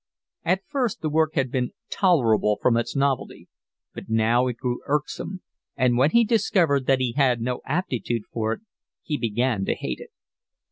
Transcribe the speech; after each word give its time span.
At 0.43 0.65
first 0.65 1.01
the 1.01 1.11
work 1.11 1.35
had 1.35 1.51
been 1.51 1.73
tolerable 1.91 2.57
from 2.59 2.75
its 2.75 2.95
novelty, 2.95 3.49
but 3.93 4.09
now 4.09 4.47
it 4.47 4.57
grew 4.57 4.81
irksome; 4.87 5.43
and 5.77 5.95
when 5.95 6.09
he 6.09 6.23
discovered 6.25 6.87
that 6.87 6.97
he 6.97 7.11
had 7.11 7.39
no 7.39 7.61
aptitude 7.67 8.23
for 8.33 8.53
it, 8.53 8.61
he 9.03 9.15
began 9.15 9.63
to 9.65 9.75
hate 9.75 9.99
it. 9.99 10.09